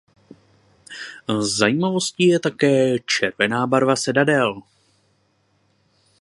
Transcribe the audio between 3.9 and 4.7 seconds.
sedadel.